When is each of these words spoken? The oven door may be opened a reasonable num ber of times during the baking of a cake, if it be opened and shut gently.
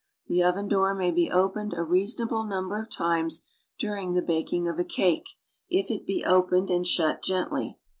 The 0.25 0.41
oven 0.41 0.67
door 0.67 0.95
may 0.95 1.11
be 1.11 1.29
opened 1.29 1.75
a 1.77 1.83
reasonable 1.83 2.43
num 2.43 2.69
ber 2.69 2.79
of 2.79 2.89
times 2.89 3.43
during 3.77 4.15
the 4.15 4.23
baking 4.23 4.67
of 4.67 4.79
a 4.79 4.83
cake, 4.83 5.29
if 5.69 5.91
it 5.91 6.07
be 6.07 6.25
opened 6.25 6.71
and 6.71 6.87
shut 6.87 7.21
gently. 7.21 7.77